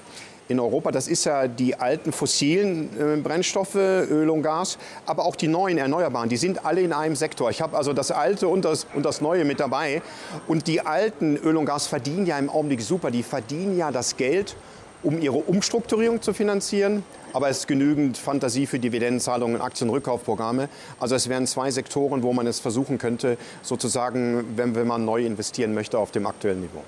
in 0.49 0.59
Europa. 0.59 0.91
Das 0.91 1.07
ist 1.07 1.23
ja 1.23 1.47
die 1.47 1.75
alten 1.75 2.11
fossilen 2.11 2.89
äh, 2.99 3.21
Brennstoffe, 3.21 3.75
Öl 3.75 4.29
und 4.29 4.41
Gas, 4.41 4.77
aber 5.05 5.25
auch 5.25 5.35
die 5.35 5.47
neuen 5.47 5.77
Erneuerbaren. 5.77 6.27
Die 6.27 6.37
sind 6.37 6.65
alle 6.65 6.81
in 6.81 6.91
einem 6.91 7.15
Sektor. 7.15 7.49
Ich 7.49 7.61
habe 7.61 7.77
also 7.77 7.93
das 7.93 8.11
Alte 8.11 8.47
und 8.47 8.65
das, 8.65 8.85
und 8.93 9.05
das 9.05 9.21
Neue 9.21 9.45
mit 9.45 9.59
dabei. 9.59 10.01
Und 10.47 10.67
die 10.67 10.81
alten 10.81 11.37
Öl 11.37 11.55
und 11.55 11.65
Gas 11.65 11.87
verdienen 11.87 12.25
ja 12.25 12.37
im 12.37 12.49
Augenblick 12.49 12.81
super. 12.81 13.11
Die 13.11 13.23
verdienen 13.23 13.77
ja 13.77 13.91
das 13.91 14.17
Geld, 14.17 14.55
um 15.03 15.21
ihre 15.21 15.37
Umstrukturierung 15.37 16.21
zu 16.21 16.33
finanzieren. 16.33 17.03
Aber 17.31 17.47
es 17.49 17.59
ist 17.59 17.67
genügend 17.67 18.17
Fantasie 18.17 18.65
für 18.65 18.79
Dividendenzahlungen 18.79 19.61
Aktienrückkaufprogramme. 19.61 20.67
Also 20.99 21.13
es 21.13 21.29
wären 21.29 21.45
zwei 21.45 21.69
Sektoren, 21.69 22.23
wo 22.23 22.33
man 22.33 22.47
es 22.47 22.59
versuchen 22.59 22.97
könnte, 22.97 23.37
sozusagen, 23.61 24.57
wenn, 24.57 24.73
wenn 24.73 24.87
man 24.87 25.05
neu 25.05 25.23
investieren 25.23 25.75
möchte, 25.75 25.99
auf 25.99 26.09
dem 26.09 26.25
aktuellen 26.25 26.61
Niveau. 26.61 26.83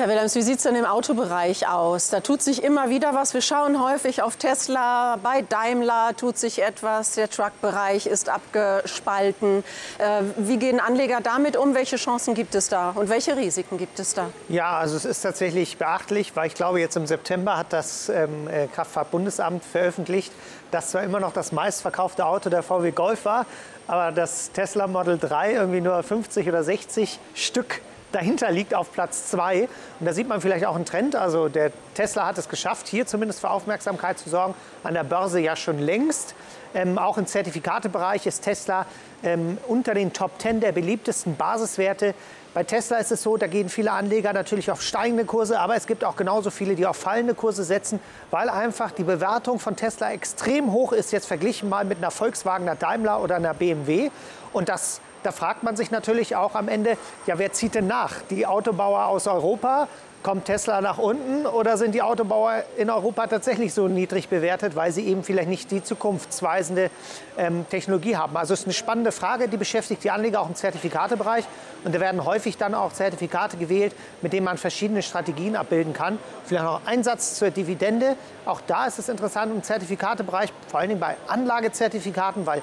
Herr 0.00 0.08
Willems, 0.08 0.34
wie 0.34 0.40
sieht 0.40 0.56
es 0.56 0.62
denn 0.62 0.76
im 0.76 0.86
Autobereich 0.86 1.68
aus? 1.68 2.08
Da 2.08 2.20
tut 2.20 2.40
sich 2.40 2.64
immer 2.64 2.88
wieder 2.88 3.12
was. 3.12 3.34
Wir 3.34 3.42
schauen 3.42 3.84
häufig 3.84 4.22
auf 4.22 4.36
Tesla, 4.36 5.18
bei 5.22 5.42
Daimler 5.42 6.16
tut 6.16 6.38
sich 6.38 6.62
etwas. 6.62 7.16
Der 7.16 7.28
Truckbereich 7.28 8.06
ist 8.06 8.30
abgespalten. 8.30 9.62
Äh, 9.98 10.22
wie 10.38 10.56
gehen 10.56 10.80
Anleger 10.80 11.18
damit 11.22 11.54
um? 11.58 11.74
Welche 11.74 11.96
Chancen 11.96 12.32
gibt 12.32 12.54
es 12.54 12.70
da 12.70 12.92
und 12.94 13.10
welche 13.10 13.36
Risiken 13.36 13.76
gibt 13.76 14.00
es 14.00 14.14
da? 14.14 14.30
Ja, 14.48 14.78
also 14.78 14.96
es 14.96 15.04
ist 15.04 15.20
tatsächlich 15.20 15.76
beachtlich, 15.76 16.34
weil 16.34 16.46
ich 16.46 16.54
glaube, 16.54 16.80
jetzt 16.80 16.96
im 16.96 17.06
September 17.06 17.58
hat 17.58 17.74
das 17.74 18.08
ähm, 18.08 18.48
äh, 18.48 18.68
Kraftfahrtbundesamt 18.68 19.62
veröffentlicht, 19.62 20.32
dass 20.70 20.92
zwar 20.92 21.02
immer 21.02 21.20
noch 21.20 21.34
das 21.34 21.52
meistverkaufte 21.52 22.24
Auto 22.24 22.48
der 22.48 22.62
VW 22.62 22.92
Golf 22.92 23.26
war, 23.26 23.44
aber 23.86 24.12
das 24.12 24.50
Tesla 24.52 24.86
Model 24.86 25.18
3 25.18 25.52
irgendwie 25.52 25.82
nur 25.82 26.02
50 26.02 26.48
oder 26.48 26.64
60 26.64 27.18
Stück 27.34 27.82
dahinter 28.12 28.50
liegt 28.50 28.74
auf 28.74 28.92
Platz 28.92 29.30
2. 29.30 29.68
Und 30.00 30.06
da 30.06 30.12
sieht 30.12 30.28
man 30.28 30.40
vielleicht 30.40 30.66
auch 30.66 30.76
einen 30.76 30.84
Trend. 30.84 31.16
Also 31.16 31.48
der 31.48 31.72
Tesla 31.94 32.26
hat 32.26 32.38
es 32.38 32.48
geschafft, 32.48 32.88
hier 32.88 33.06
zumindest 33.06 33.40
für 33.40 33.50
Aufmerksamkeit 33.50 34.18
zu 34.18 34.28
sorgen. 34.28 34.54
An 34.82 34.94
der 34.94 35.04
Börse 35.04 35.40
ja 35.40 35.56
schon 35.56 35.78
längst. 35.78 36.34
Ähm, 36.74 36.98
auch 36.98 37.18
im 37.18 37.26
Zertifikatebereich 37.26 38.26
ist 38.26 38.42
Tesla 38.42 38.86
ähm, 39.22 39.58
unter 39.66 39.94
den 39.94 40.12
Top 40.12 40.40
10 40.40 40.60
der 40.60 40.72
beliebtesten 40.72 41.36
Basiswerte. 41.36 42.14
Bei 42.52 42.64
Tesla 42.64 42.98
ist 42.98 43.12
es 43.12 43.22
so, 43.22 43.36
da 43.36 43.46
gehen 43.46 43.68
viele 43.68 43.92
Anleger 43.92 44.32
natürlich 44.32 44.72
auf 44.72 44.82
steigende 44.82 45.24
Kurse, 45.24 45.60
aber 45.60 45.76
es 45.76 45.86
gibt 45.86 46.04
auch 46.04 46.16
genauso 46.16 46.50
viele, 46.50 46.74
die 46.74 46.84
auf 46.84 46.96
fallende 46.96 47.34
Kurse 47.34 47.62
setzen, 47.62 48.00
weil 48.32 48.48
einfach 48.48 48.90
die 48.90 49.04
Bewertung 49.04 49.60
von 49.60 49.76
Tesla 49.76 50.10
extrem 50.10 50.72
hoch 50.72 50.92
ist, 50.92 51.12
jetzt 51.12 51.26
verglichen 51.26 51.68
mal 51.68 51.84
mit 51.84 51.98
einer 51.98 52.10
Volkswagen, 52.10 52.68
einer 52.68 52.76
Daimler 52.76 53.22
oder 53.22 53.36
einer 53.36 53.54
BMW. 53.54 54.10
Und 54.52 54.68
das 54.68 55.00
da 55.22 55.32
fragt 55.32 55.62
man 55.62 55.76
sich 55.76 55.90
natürlich 55.90 56.36
auch 56.36 56.54
am 56.54 56.68
Ende, 56.68 56.96
ja, 57.26 57.38
wer 57.38 57.52
zieht 57.52 57.74
denn 57.74 57.86
nach? 57.86 58.14
Die 58.30 58.46
Autobauer 58.46 59.06
aus 59.06 59.26
Europa? 59.26 59.88
Kommt 60.22 60.44
Tesla 60.44 60.82
nach 60.82 60.98
unten 60.98 61.46
oder 61.46 61.78
sind 61.78 61.94
die 61.94 62.02
Autobauer 62.02 62.62
in 62.76 62.90
Europa 62.90 63.26
tatsächlich 63.26 63.72
so 63.72 63.88
niedrig 63.88 64.28
bewertet, 64.28 64.76
weil 64.76 64.92
sie 64.92 65.06
eben 65.06 65.24
vielleicht 65.24 65.48
nicht 65.48 65.70
die 65.70 65.82
zukunftsweisende 65.82 66.90
ähm, 67.38 67.64
Technologie 67.70 68.16
haben? 68.16 68.36
Also 68.36 68.52
es 68.52 68.60
ist 68.60 68.66
eine 68.66 68.74
spannende 68.74 69.12
Frage, 69.12 69.48
die 69.48 69.56
beschäftigt 69.56 70.04
die 70.04 70.10
Anleger 70.10 70.42
auch 70.42 70.48
im 70.50 70.54
Zertifikatebereich. 70.54 71.46
Und 71.84 71.94
da 71.94 72.00
werden 72.00 72.22
häufig 72.26 72.58
dann 72.58 72.74
auch 72.74 72.92
Zertifikate 72.92 73.56
gewählt, 73.56 73.94
mit 74.20 74.34
denen 74.34 74.44
man 74.44 74.58
verschiedene 74.58 75.00
Strategien 75.00 75.56
abbilden 75.56 75.94
kann. 75.94 76.18
Vielleicht 76.44 76.64
noch 76.64 76.82
ein 76.84 77.02
Satz 77.02 77.36
zur 77.36 77.50
Dividende. 77.50 78.16
Auch 78.44 78.60
da 78.66 78.84
ist 78.84 78.98
es 78.98 79.08
interessant 79.08 79.50
im 79.54 79.62
Zertifikatebereich, 79.62 80.52
vor 80.68 80.80
allen 80.80 80.90
Dingen 80.90 81.00
bei 81.00 81.16
Anlagezertifikaten, 81.28 82.44
weil 82.44 82.60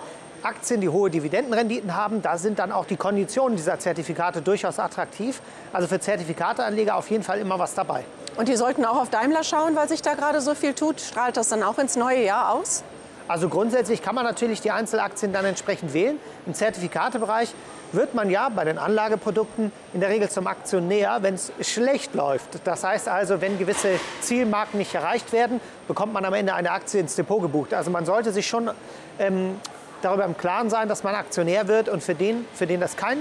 Aktien, 0.47 0.79
die 0.79 0.87
hohe 0.87 1.09
Dividendenrenditen 1.09 1.93
haben, 1.93 2.21
da 2.21 2.37
sind 2.37 2.57
dann 2.59 2.71
auch 2.71 2.85
die 2.85 2.95
Konditionen 2.95 3.57
dieser 3.57 3.79
Zertifikate 3.79 4.41
durchaus 4.41 4.79
attraktiv. 4.79 5.41
Also 5.73 5.87
für 5.89 5.99
Zertifikateanleger 5.99 6.95
auf 6.95 7.09
jeden 7.09 7.23
Fall 7.23 7.39
immer 7.39 7.59
was 7.59 7.73
dabei. 7.73 8.05
Und 8.37 8.47
die 8.47 8.55
sollten 8.55 8.85
auch 8.85 9.01
auf 9.01 9.09
Daimler 9.09 9.43
schauen, 9.43 9.75
weil 9.75 9.89
sich 9.89 10.01
da 10.01 10.13
gerade 10.13 10.39
so 10.39 10.55
viel 10.55 10.73
tut. 10.73 11.01
Strahlt 11.01 11.35
das 11.35 11.49
dann 11.49 11.63
auch 11.63 11.77
ins 11.77 11.97
neue 11.97 12.23
Jahr 12.23 12.53
aus? 12.53 12.83
Also 13.27 13.49
grundsätzlich 13.49 14.01
kann 14.01 14.15
man 14.15 14.23
natürlich 14.23 14.61
die 14.61 14.71
Einzelaktien 14.71 15.33
dann 15.33 15.43
entsprechend 15.43 15.93
wählen. 15.93 16.17
Im 16.45 16.53
Zertifikatebereich 16.53 17.53
wird 17.91 18.13
man 18.13 18.29
ja 18.29 18.47
bei 18.47 18.63
den 18.63 18.77
Anlageprodukten 18.77 19.71
in 19.93 19.99
der 19.99 20.09
Regel 20.09 20.29
zum 20.29 20.47
Aktionär, 20.47 21.17
wenn 21.21 21.33
es 21.33 21.51
schlecht 21.61 22.15
läuft. 22.15 22.65
Das 22.65 22.85
heißt 22.85 23.09
also, 23.09 23.41
wenn 23.41 23.57
gewisse 23.57 23.99
Zielmarken 24.21 24.77
nicht 24.77 24.95
erreicht 24.95 25.33
werden, 25.33 25.59
bekommt 25.89 26.13
man 26.13 26.23
am 26.23 26.33
Ende 26.33 26.53
eine 26.53 26.71
Aktie 26.71 27.01
ins 27.01 27.15
Depot 27.15 27.41
gebucht. 27.41 27.73
Also 27.73 27.91
man 27.91 28.05
sollte 28.05 28.31
sich 28.31 28.47
schon 28.47 28.71
ähm, 29.19 29.59
darüber 30.07 30.25
im 30.25 30.37
Klaren 30.37 30.69
sein, 30.69 30.87
dass 30.87 31.03
man 31.03 31.15
Aktionär 31.15 31.67
wird 31.67 31.89
und 31.89 32.01
für 32.01 32.15
den, 32.15 32.45
für 32.53 32.65
den 32.65 32.79
das 32.79 32.95
kein 32.95 33.19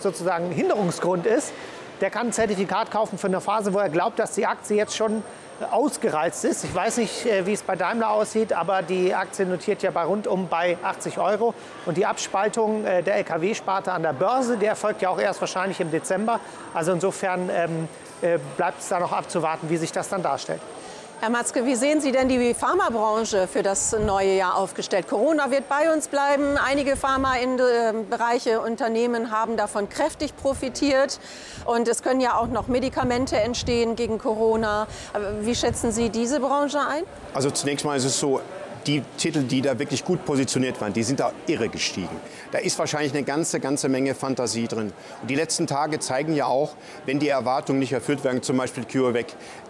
sozusagen 0.00 0.50
Hinderungsgrund 0.50 1.26
ist, 1.26 1.52
der 2.00 2.10
kann 2.10 2.28
ein 2.28 2.32
Zertifikat 2.32 2.90
kaufen 2.90 3.18
für 3.18 3.26
eine 3.26 3.40
Phase, 3.40 3.72
wo 3.72 3.78
er 3.78 3.88
glaubt, 3.88 4.18
dass 4.18 4.32
die 4.32 4.46
Aktie 4.46 4.76
jetzt 4.76 4.96
schon 4.96 5.22
ausgereizt 5.70 6.44
ist. 6.44 6.64
Ich 6.64 6.74
weiß 6.74 6.98
nicht, 6.98 7.24
äh, 7.24 7.46
wie 7.46 7.54
es 7.54 7.62
bei 7.62 7.76
Daimler 7.76 8.10
aussieht, 8.10 8.52
aber 8.52 8.82
die 8.82 9.14
Aktie 9.14 9.46
notiert 9.46 9.82
ja 9.82 9.90
bei 9.90 10.04
rundum 10.04 10.48
bei 10.48 10.76
80 10.82 11.18
Euro. 11.18 11.54
Und 11.86 11.96
die 11.96 12.04
Abspaltung 12.04 12.84
äh, 12.84 13.02
der 13.02 13.16
Lkw-Sparte 13.16 13.90
an 13.90 14.02
der 14.02 14.12
Börse, 14.12 14.58
der 14.58 14.76
folgt 14.76 15.00
ja 15.00 15.08
auch 15.08 15.18
erst 15.18 15.40
wahrscheinlich 15.40 15.80
im 15.80 15.90
Dezember. 15.90 16.40
Also 16.74 16.92
insofern 16.92 17.48
ähm, 17.50 17.88
äh, 18.20 18.38
bleibt 18.56 18.80
es 18.80 18.88
da 18.88 19.00
noch 19.00 19.12
abzuwarten, 19.12 19.70
wie 19.70 19.78
sich 19.78 19.92
das 19.92 20.10
dann 20.10 20.22
darstellt. 20.22 20.60
Herr 21.18 21.30
Matzke, 21.30 21.64
wie 21.64 21.76
sehen 21.76 22.02
Sie 22.02 22.12
denn 22.12 22.28
die 22.28 22.52
Pharmabranche 22.52 23.48
für 23.48 23.62
das 23.62 23.96
neue 23.98 24.34
Jahr 24.34 24.54
aufgestellt? 24.54 25.08
Corona 25.08 25.50
wird 25.50 25.66
bei 25.66 25.90
uns 25.92 26.08
bleiben. 26.08 26.58
Einige 26.58 26.94
Pharmabereiche, 26.94 28.60
Unternehmen 28.60 29.30
haben 29.30 29.56
davon 29.56 29.88
kräftig 29.88 30.36
profitiert. 30.36 31.18
Und 31.64 31.88
es 31.88 32.02
können 32.02 32.20
ja 32.20 32.36
auch 32.36 32.48
noch 32.48 32.68
Medikamente 32.68 33.38
entstehen 33.38 33.96
gegen 33.96 34.18
Corona. 34.18 34.88
Wie 35.40 35.54
schätzen 35.54 35.90
Sie 35.90 36.10
diese 36.10 36.38
Branche 36.38 36.80
ein? 36.80 37.04
Also 37.32 37.50
zunächst 37.50 37.86
mal 37.86 37.96
ist 37.96 38.04
es 38.04 38.20
so, 38.20 38.42
die 38.86 39.02
Titel, 39.16 39.42
die 39.42 39.62
da 39.62 39.78
wirklich 39.78 40.04
gut 40.04 40.24
positioniert 40.24 40.80
waren, 40.80 40.92
die 40.92 41.02
sind 41.02 41.20
da 41.20 41.32
irre 41.46 41.68
gestiegen. 41.68 42.08
Da 42.52 42.58
ist 42.58 42.78
wahrscheinlich 42.78 43.12
eine 43.12 43.24
ganze, 43.24 43.60
ganze 43.60 43.88
Menge 43.88 44.14
Fantasie 44.14 44.68
drin. 44.68 44.92
Und 45.22 45.30
die 45.30 45.34
letzten 45.34 45.66
Tage 45.66 45.98
zeigen 45.98 46.34
ja 46.34 46.46
auch, 46.46 46.74
wenn 47.04 47.18
die 47.18 47.28
Erwartungen 47.28 47.80
nicht 47.80 47.92
erfüllt 47.92 48.22
werden, 48.24 48.42
zum 48.42 48.56
Beispiel 48.56 48.84
CureVac, 48.84 49.26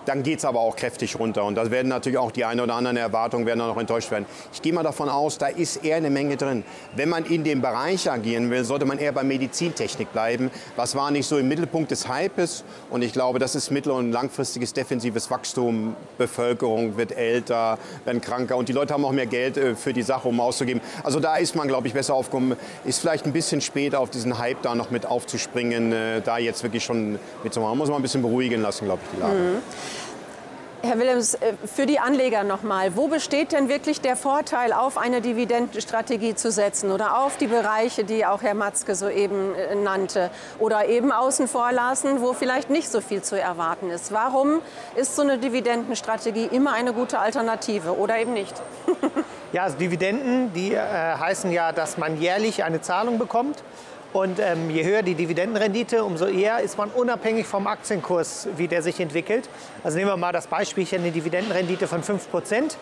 dann 0.06 0.22
geht 0.22 0.38
es 0.38 0.44
aber 0.44 0.60
auch 0.60 0.76
kräftig 0.76 1.18
runter. 1.18 1.44
Und 1.44 1.56
da 1.56 1.70
werden 1.70 1.88
natürlich 1.88 2.18
auch 2.18 2.30
die 2.30 2.44
ein 2.44 2.60
oder 2.60 2.74
anderen 2.74 2.96
Erwartungen 2.96 3.44
werden 3.44 3.58
noch 3.58 3.76
enttäuscht 3.76 4.10
werden. 4.10 4.24
Ich 4.52 4.62
gehe 4.62 4.72
mal 4.72 4.82
davon 4.82 5.08
aus, 5.08 5.36
da 5.38 5.48
ist 5.48 5.84
eher 5.84 5.96
eine 5.96 6.10
Menge 6.10 6.36
drin. 6.36 6.64
Wenn 6.94 7.08
man 7.08 7.24
in 7.24 7.44
dem 7.44 7.60
Bereich 7.60 8.10
agieren 8.10 8.50
will, 8.50 8.64
sollte 8.64 8.84
man 8.84 8.98
eher 8.98 9.12
bei 9.12 9.24
Medizintechnik 9.24 10.12
bleiben. 10.12 10.50
Was 10.76 10.94
war 10.94 11.10
nicht 11.10 11.26
so 11.26 11.38
im 11.38 11.48
Mittelpunkt 11.48 11.90
des 11.90 12.08
Hypes? 12.08 12.64
Und 12.90 13.02
ich 13.02 13.12
glaube, 13.12 13.38
das 13.38 13.54
ist 13.54 13.70
mittel- 13.70 13.92
und 13.92 14.12
langfristiges 14.12 14.72
defensives 14.72 15.30
Wachstum. 15.30 15.96
Bevölkerung 16.18 16.96
wird 16.96 17.16
älter, 17.16 17.78
werden 18.04 18.20
kranker 18.20 18.56
und 18.56 18.68
die 18.68 18.72
Leute 18.72 18.94
haben 18.94 19.04
auch 19.06 19.12
mehr 19.12 19.26
Geld 19.26 19.56
äh, 19.56 19.74
für 19.74 19.92
die 19.92 20.02
Sache, 20.02 20.28
um 20.28 20.40
auszugeben. 20.40 20.80
Also 21.02 21.20
da 21.20 21.36
ist 21.36 21.54
man, 21.54 21.68
glaube 21.68 21.88
ich, 21.88 21.94
besser 21.94 22.14
aufgekommen. 22.14 22.56
Ist 22.84 23.00
vielleicht 23.00 23.26
ein 23.26 23.32
bisschen 23.32 23.60
später 23.60 24.00
auf 24.00 24.10
diesen 24.10 24.38
Hype 24.38 24.62
da 24.62 24.74
noch 24.74 24.90
mit 24.90 25.06
aufzuspringen, 25.06 25.92
äh, 25.92 26.20
da 26.20 26.38
jetzt 26.38 26.62
wirklich 26.62 26.84
schon 26.84 27.18
mitzumachen. 27.42 27.78
Muss 27.78 27.88
man 27.88 27.98
ein 27.98 28.02
bisschen 28.02 28.22
beruhigen 28.22 28.62
lassen, 28.62 28.84
glaube 28.84 29.00
ich, 29.04 29.16
die 29.16 29.22
Lage. 29.22 29.34
Mhm. 29.34 29.62
Herr 30.86 30.98
Willems, 31.00 31.34
äh, 31.34 31.54
für 31.66 31.84
die 31.84 31.98
Anleger 31.98 32.44
nochmal, 32.44 32.96
wo 32.96 33.08
besteht 33.08 33.52
denn 33.52 33.68
wirklich 33.68 34.00
der 34.00 34.14
Vorteil, 34.14 34.72
auf 34.72 34.96
eine 34.96 35.20
Dividendenstrategie 35.20 36.36
zu 36.36 36.52
setzen 36.52 36.92
oder 36.92 37.18
auf 37.18 37.36
die 37.36 37.48
Bereiche, 37.48 38.04
die 38.04 38.24
auch 38.24 38.42
Herr 38.42 38.54
Matzke 38.54 38.94
soeben 38.94 39.54
äh, 39.54 39.74
nannte 39.74 40.30
oder 40.60 40.86
eben 40.88 41.10
außen 41.10 41.48
vor 41.48 41.72
lassen, 41.72 42.20
wo 42.22 42.32
vielleicht 42.32 42.70
nicht 42.70 42.88
so 42.88 43.00
viel 43.00 43.20
zu 43.20 43.38
erwarten 43.38 43.90
ist? 43.90 44.12
Warum 44.12 44.60
ist 44.94 45.16
so 45.16 45.22
eine 45.22 45.38
Dividendenstrategie 45.38 46.46
immer 46.46 46.72
eine 46.74 46.92
gute 46.92 47.18
Alternative 47.18 47.96
oder 47.96 48.18
eben 48.18 48.32
nicht? 48.32 48.54
ja, 49.52 49.64
also 49.64 49.76
Dividenden, 49.76 50.52
die 50.52 50.72
äh, 50.74 50.78
heißen 50.78 51.50
ja, 51.50 51.72
dass 51.72 51.98
man 51.98 52.20
jährlich 52.20 52.62
eine 52.62 52.80
Zahlung 52.80 53.18
bekommt. 53.18 53.62
Und 54.16 54.38
ähm, 54.38 54.70
je 54.70 54.82
höher 54.82 55.02
die 55.02 55.14
Dividendenrendite, 55.14 56.02
umso 56.02 56.24
eher 56.24 56.60
ist 56.60 56.78
man 56.78 56.88
unabhängig 56.88 57.46
vom 57.46 57.66
Aktienkurs, 57.66 58.48
wie 58.56 58.66
der 58.66 58.80
sich 58.80 58.98
entwickelt. 58.98 59.46
Also 59.84 59.98
nehmen 59.98 60.10
wir 60.10 60.16
mal 60.16 60.32
das 60.32 60.46
Beispiel, 60.46 60.86
eine 60.90 61.10
Dividendenrendite 61.10 61.86
von 61.86 62.02
5% 62.02 62.76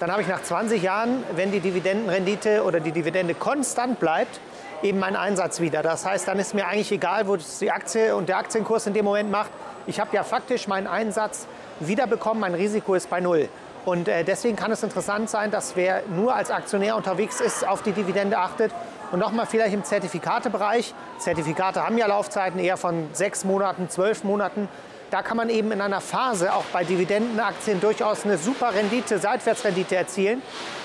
Dann 0.00 0.10
habe 0.10 0.22
ich 0.22 0.28
nach 0.28 0.42
20 0.42 0.82
Jahren, 0.82 1.24
wenn 1.36 1.52
die 1.52 1.60
Dividendenrendite 1.60 2.64
oder 2.64 2.80
die 2.80 2.92
Dividende 2.92 3.34
konstant 3.34 4.00
bleibt, 4.00 4.40
eben 4.82 4.98
meinen 4.98 5.16
Einsatz 5.16 5.60
wieder. 5.60 5.82
Das 5.82 6.06
heißt, 6.06 6.26
dann 6.26 6.38
ist 6.38 6.54
mir 6.54 6.66
eigentlich 6.66 6.90
egal, 6.90 7.28
wo 7.28 7.36
die 7.36 7.70
Aktie 7.70 8.16
und 8.16 8.30
der 8.30 8.38
Aktienkurs 8.38 8.86
in 8.86 8.94
dem 8.94 9.04
Moment 9.04 9.30
macht. 9.30 9.50
Ich 9.86 10.00
habe 10.00 10.16
ja 10.16 10.24
faktisch 10.24 10.68
meinen 10.68 10.86
Einsatz 10.86 11.46
wiederbekommen, 11.80 12.40
mein 12.40 12.54
Risiko 12.54 12.94
ist 12.94 13.10
bei 13.10 13.20
Null. 13.20 13.50
Und 13.88 14.06
äh, 14.06 14.22
deswegen 14.22 14.54
kann 14.54 14.70
es 14.70 14.82
interessant 14.82 15.30
sein, 15.30 15.50
dass 15.50 15.74
wer 15.74 16.02
nur 16.14 16.34
als 16.34 16.50
Aktionär 16.50 16.94
unterwegs 16.94 17.40
ist, 17.40 17.66
auf 17.66 17.80
die 17.82 17.92
Dividende 17.92 18.36
achtet 18.36 18.70
und 19.12 19.18
nochmal 19.18 19.46
vielleicht 19.46 19.72
im 19.72 19.82
Zertifikatebereich. 19.82 20.92
Zertifikate 21.16 21.82
haben 21.82 21.96
ja 21.96 22.06
Laufzeiten 22.06 22.60
eher 22.60 22.76
von 22.76 23.08
sechs 23.14 23.46
Monaten, 23.46 23.88
zwölf 23.88 24.24
Monaten. 24.24 24.68
Da 25.10 25.22
kann 25.22 25.38
man 25.38 25.48
eben 25.48 25.72
in 25.72 25.80
einer 25.80 26.02
Phase 26.02 26.52
auch 26.52 26.64
bei 26.70 26.84
Dividendenaktien 26.84 27.80
durchaus 27.80 28.26
eine 28.26 28.36
super 28.36 28.74
Rendite, 28.74 29.18
Seitwärtsrendite 29.18 29.96
erzielen, 29.96 30.42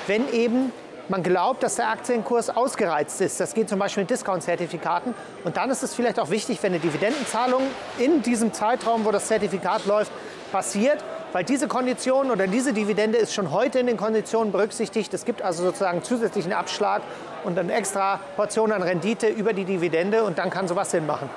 wenn 0.07 0.31
eben 0.31 0.71
man 1.09 1.23
glaubt, 1.23 1.61
dass 1.61 1.75
der 1.75 1.89
Aktienkurs 1.89 2.49
ausgereizt 2.49 3.19
ist. 3.19 3.37
Das 3.37 3.53
geht 3.53 3.67
zum 3.67 3.79
Beispiel 3.79 4.03
mit 4.03 4.11
Discount-Zertifikaten. 4.11 5.13
Und 5.43 5.57
dann 5.57 5.69
ist 5.69 5.83
es 5.83 5.93
vielleicht 5.93 6.21
auch 6.21 6.29
wichtig, 6.29 6.63
wenn 6.63 6.71
eine 6.71 6.79
Dividendenzahlung 6.79 7.63
in 7.97 8.21
diesem 8.21 8.53
Zeitraum, 8.53 9.03
wo 9.03 9.11
das 9.11 9.27
Zertifikat 9.27 9.85
läuft, 9.87 10.13
passiert, 10.53 11.03
weil 11.33 11.43
diese 11.43 11.67
Kondition 11.67 12.31
oder 12.31 12.47
diese 12.47 12.73
Dividende 12.73 13.17
ist 13.17 13.33
schon 13.33 13.51
heute 13.51 13.79
in 13.79 13.87
den 13.87 13.97
Konditionen 13.97 14.51
berücksichtigt. 14.51 15.13
Es 15.13 15.25
gibt 15.25 15.41
also 15.41 15.63
sozusagen 15.63 16.03
zusätzlichen 16.03 16.53
Abschlag 16.53 17.01
und 17.43 17.57
eine 17.57 17.73
extra 17.73 18.19
Portion 18.35 18.71
an 18.71 18.83
Rendite 18.83 19.27
über 19.27 19.51
die 19.51 19.65
Dividende 19.65 20.23
und 20.23 20.37
dann 20.37 20.49
kann 20.49 20.67
sowas 20.67 20.91
Sinn 20.91 21.05
machen. 21.05 21.29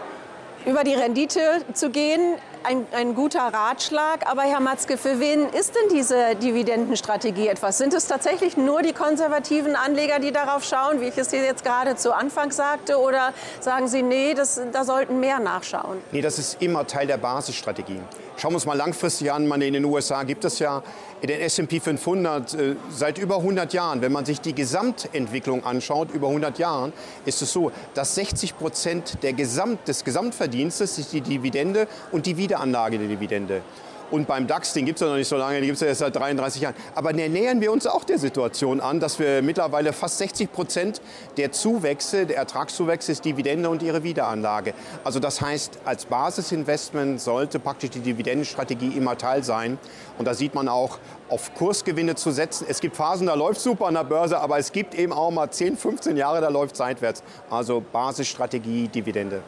Über 0.66 0.84
die 0.84 0.94
Rendite 0.94 1.40
zu 1.72 1.90
gehen, 1.90 2.34
ein, 2.66 2.86
ein, 2.92 3.14
guter 3.14 3.40
Ratschlag. 3.40 4.26
Aber 4.28 4.42
Herr 4.42 4.60
Matzke, 4.60 4.98
für 4.98 5.20
wen 5.20 5.48
ist 5.48 5.74
denn 5.74 5.96
diese 5.96 6.34
Dividendenstrategie 6.34 7.48
etwas? 7.48 7.78
Sind 7.78 7.94
es 7.94 8.06
tatsächlich 8.06 8.56
nur 8.56 8.82
die 8.82 8.92
konservativen 8.92 9.76
Anleger, 9.76 10.18
die 10.18 10.32
darauf 10.32 10.64
schauen, 10.64 11.00
wie 11.00 11.06
ich 11.06 11.16
es 11.16 11.30
hier 11.30 11.44
jetzt 11.44 11.64
gerade 11.64 11.96
zu 11.96 12.14
Anfang 12.14 12.50
sagte? 12.50 12.98
Oder 12.98 13.32
sagen 13.60 13.88
Sie, 13.88 14.02
nee, 14.02 14.34
das, 14.34 14.60
da 14.72 14.84
sollten 14.84 15.20
mehr 15.20 15.38
nachschauen? 15.38 15.98
Nee, 16.10 16.20
das 16.20 16.38
ist 16.38 16.60
immer 16.60 16.86
Teil 16.86 17.06
der 17.06 17.18
Basisstrategie. 17.18 18.00
Schauen 18.36 18.50
wir 18.50 18.56
uns 18.56 18.66
mal 18.66 18.76
langfristig 18.76 19.32
an. 19.32 19.50
in 19.62 19.72
den 19.72 19.84
USA 19.84 20.22
gibt 20.24 20.44
es 20.44 20.58
ja 20.58 20.82
den 21.26 21.40
S&P 21.40 21.80
500 21.80 22.54
äh, 22.54 22.76
seit 22.90 23.18
über 23.18 23.36
100 23.36 23.72
Jahren. 23.72 24.00
Wenn 24.00 24.12
man 24.12 24.24
sich 24.24 24.40
die 24.40 24.54
Gesamtentwicklung 24.54 25.64
anschaut, 25.64 26.10
über 26.12 26.28
100 26.28 26.58
Jahren, 26.58 26.92
ist 27.24 27.42
es 27.42 27.52
so, 27.52 27.72
dass 27.94 28.14
60 28.14 28.58
Prozent 28.58 29.22
der 29.22 29.32
Gesamt, 29.32 29.88
des 29.88 30.04
Gesamtverdienstes 30.04 30.98
ist 30.98 31.12
die 31.12 31.20
Dividende 31.20 31.88
und 32.12 32.26
die 32.26 32.36
Wiederanlage 32.36 32.98
der 32.98 33.08
Dividende. 33.08 33.62
Und 34.10 34.26
beim 34.26 34.46
DAX, 34.46 34.72
den 34.72 34.84
gibt 34.84 34.96
es 34.96 35.00
ja 35.00 35.08
noch 35.08 35.16
nicht 35.16 35.28
so 35.28 35.36
lange, 35.36 35.56
den 35.56 35.64
gibt 35.64 35.76
es 35.76 35.80
ja 35.80 35.88
erst 35.88 36.00
seit 36.00 36.14
33 36.14 36.62
Jahren. 36.62 36.74
Aber 36.94 37.12
nähern 37.12 37.60
wir 37.60 37.72
uns 37.72 37.86
auch 37.86 38.04
der 38.04 38.18
Situation 38.18 38.80
an, 38.80 39.00
dass 39.00 39.18
wir 39.18 39.42
mittlerweile 39.42 39.92
fast 39.92 40.18
60 40.18 40.52
Prozent 40.52 41.00
der 41.36 41.52
Zuwächse, 41.52 42.26
der 42.26 42.36
Ertragszuwächse 42.36 43.12
ist 43.12 43.24
Dividende 43.24 43.68
und 43.68 43.82
ihre 43.82 44.02
Wiederanlage. 44.02 44.74
Also 45.04 45.18
das 45.18 45.40
heißt, 45.40 45.78
als 45.84 46.06
Basisinvestment 46.06 47.20
sollte 47.20 47.58
praktisch 47.58 47.90
die 47.90 48.00
Dividendenstrategie 48.00 48.96
immer 48.96 49.18
Teil 49.18 49.42
sein. 49.42 49.78
Und 50.18 50.26
da 50.26 50.34
sieht 50.34 50.54
man 50.54 50.68
auch, 50.68 50.98
auf 51.28 51.54
Kursgewinne 51.54 52.14
zu 52.14 52.30
setzen. 52.30 52.66
Es 52.68 52.80
gibt 52.80 52.96
Phasen, 52.96 53.26
da 53.26 53.34
läuft 53.34 53.60
super 53.60 53.86
an 53.86 53.94
der 53.94 54.04
Börse, 54.04 54.38
aber 54.38 54.58
es 54.58 54.70
gibt 54.70 54.94
eben 54.94 55.12
auch 55.12 55.30
mal 55.32 55.50
10, 55.50 55.76
15 55.76 56.16
Jahre, 56.16 56.40
da 56.40 56.48
läuft 56.48 56.76
seitwärts. 56.76 57.22
Also 57.50 57.82
Basisstrategie, 57.92 58.88
Dividende. 58.88 59.42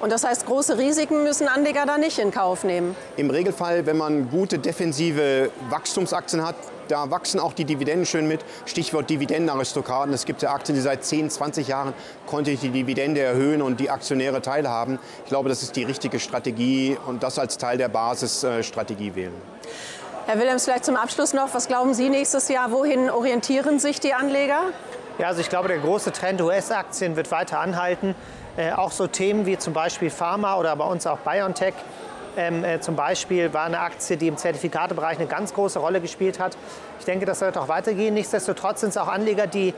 Und 0.00 0.10
das 0.10 0.24
heißt, 0.24 0.46
große 0.46 0.78
Risiken 0.78 1.22
müssen 1.22 1.48
Anleger 1.48 1.86
da 1.86 1.98
nicht 1.98 2.18
in 2.18 2.30
Kauf 2.30 2.64
nehmen. 2.64 2.96
Im 3.16 3.30
Regelfall, 3.30 3.86
wenn 3.86 3.96
man 3.96 4.30
gute 4.30 4.58
defensive 4.58 5.50
Wachstumsaktien 5.70 6.44
hat, 6.44 6.56
da 6.88 7.10
wachsen 7.10 7.40
auch 7.40 7.52
die 7.52 7.64
Dividenden 7.64 8.04
schön 8.04 8.28
mit. 8.28 8.44
Stichwort 8.66 9.08
Dividendenaristokraten. 9.08 10.12
Es 10.12 10.26
gibt 10.26 10.42
ja 10.42 10.52
Aktien, 10.52 10.74
die 10.74 10.82
seit 10.82 11.04
10, 11.04 11.30
20 11.30 11.68
Jahren 11.68 11.94
konnte 12.26 12.50
ich 12.50 12.60
die 12.60 12.70
Dividende 12.70 13.20
erhöhen 13.20 13.62
und 13.62 13.80
die 13.80 13.88
Aktionäre 13.88 14.42
teilhaben. 14.42 14.98
Ich 15.24 15.28
glaube, 15.30 15.48
das 15.48 15.62
ist 15.62 15.76
die 15.76 15.84
richtige 15.84 16.20
Strategie 16.20 16.98
und 17.06 17.22
das 17.22 17.38
als 17.38 17.56
Teil 17.56 17.78
der 17.78 17.88
Basisstrategie 17.88 19.14
wählen. 19.14 19.34
Herr 20.26 20.38
Willems, 20.38 20.64
vielleicht 20.64 20.84
zum 20.84 20.96
Abschluss 20.96 21.32
noch, 21.32 21.52
was 21.54 21.66
glauben 21.66 21.94
Sie 21.94 22.08
nächstes 22.08 22.48
Jahr, 22.48 22.70
wohin 22.70 23.10
orientieren 23.10 23.78
sich 23.78 23.98
die 23.98 24.14
Anleger? 24.14 24.60
Ja, 25.22 25.28
also 25.28 25.40
ich 25.40 25.48
glaube, 25.48 25.68
der 25.68 25.78
große 25.78 26.10
Trend 26.10 26.40
US-Aktien 26.40 27.14
wird 27.14 27.30
weiter 27.30 27.60
anhalten. 27.60 28.16
Äh, 28.56 28.72
auch 28.72 28.90
so 28.90 29.06
Themen 29.06 29.46
wie 29.46 29.56
zum 29.56 29.72
Beispiel 29.72 30.10
Pharma 30.10 30.56
oder 30.56 30.74
bei 30.74 30.84
uns 30.84 31.06
auch 31.06 31.18
BioNTech. 31.18 31.74
Ähm, 32.36 32.64
äh, 32.64 32.80
zum 32.80 32.96
Beispiel 32.96 33.54
war 33.54 33.66
eine 33.66 33.78
Aktie, 33.78 34.16
die 34.16 34.26
im 34.26 34.36
Zertifikatebereich 34.36 35.18
eine 35.18 35.28
ganz 35.28 35.54
große 35.54 35.78
Rolle 35.78 36.00
gespielt 36.00 36.40
hat. 36.40 36.56
Ich 36.98 37.04
denke, 37.04 37.24
das 37.24 37.40
wird 37.40 37.56
auch 37.56 37.68
weitergehen. 37.68 38.14
Nichtsdestotrotz 38.14 38.80
sind 38.80 38.88
es 38.88 38.96
auch 38.96 39.06
Anleger, 39.06 39.46
die 39.46 39.74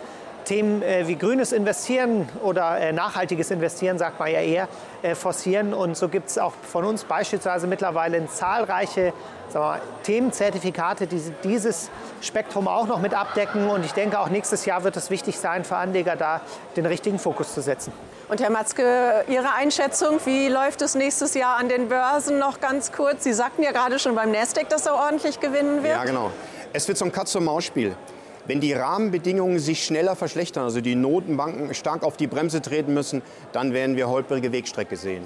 Themen 0.46 0.80
äh, 0.80 1.06
wie 1.08 1.16
grünes 1.16 1.52
Investieren 1.52 2.26
oder 2.42 2.78
äh, 2.78 2.94
nachhaltiges 2.94 3.50
Investieren, 3.50 3.98
sagt 3.98 4.18
man 4.18 4.30
ja 4.30 4.40
eher, 4.40 4.68
äh, 5.02 5.14
forcieren. 5.14 5.74
Und 5.74 5.94
so 5.94 6.08
gibt 6.08 6.30
es 6.30 6.38
auch 6.38 6.54
von 6.62 6.86
uns 6.86 7.04
beispielsweise 7.04 7.66
mittlerweile 7.66 8.26
zahlreiche 8.28 9.12
wir, 9.52 9.80
Themenzertifikate, 10.02 11.06
die 11.06 11.20
dieses 11.42 11.90
Spektrum 12.20 12.68
auch 12.68 12.86
noch 12.86 13.00
mit 13.00 13.14
abdecken. 13.14 13.68
Und 13.68 13.84
ich 13.84 13.92
denke, 13.92 14.18
auch 14.18 14.28
nächstes 14.28 14.64
Jahr 14.64 14.84
wird 14.84 14.96
es 14.96 15.10
wichtig 15.10 15.38
sein 15.38 15.64
für 15.64 15.76
Anleger, 15.76 16.16
da 16.16 16.40
den 16.76 16.86
richtigen 16.86 17.18
Fokus 17.18 17.54
zu 17.54 17.62
setzen. 17.62 17.92
Und 18.28 18.40
Herr 18.40 18.50
Matzke, 18.50 19.24
Ihre 19.28 19.52
Einschätzung, 19.54 20.18
wie 20.24 20.48
läuft 20.48 20.80
es 20.82 20.94
nächstes 20.94 21.34
Jahr 21.34 21.56
an 21.56 21.68
den 21.68 21.88
Börsen 21.88 22.38
noch 22.38 22.60
ganz 22.60 22.90
kurz? 22.90 23.24
Sie 23.24 23.34
sagten 23.34 23.62
ja 23.62 23.72
gerade 23.72 23.98
schon 23.98 24.14
beim 24.14 24.30
Nasdaq, 24.30 24.68
dass 24.70 24.86
er 24.86 24.94
ordentlich 24.94 25.40
gewinnen 25.40 25.82
wird. 25.82 25.94
Ja, 25.94 26.04
genau. 26.04 26.30
Es 26.72 26.88
wird 26.88 26.96
so 26.96 27.04
ein 27.04 27.12
Katz-und-Maus-Spiel. 27.12 27.94
Wenn 28.46 28.60
die 28.60 28.72
Rahmenbedingungen 28.74 29.58
sich 29.58 29.84
schneller 29.84 30.16
verschlechtern, 30.16 30.64
also 30.64 30.80
die 30.80 30.94
Notenbanken 30.94 31.74
stark 31.74 32.02
auf 32.02 32.16
die 32.16 32.26
Bremse 32.26 32.60
treten 32.60 32.92
müssen, 32.92 33.22
dann 33.52 33.72
werden 33.72 33.96
wir 33.96 34.08
holprige 34.08 34.52
Wegstrecke 34.52 34.96
sehen. 34.96 35.24